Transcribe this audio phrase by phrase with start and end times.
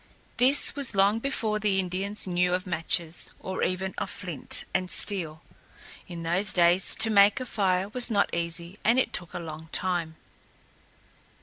[0.37, 5.43] This was long before the Indians knew of matches, or even of flint and steel.
[6.07, 9.67] In those days to make a fire was not easy and it took a long
[9.71, 10.15] time.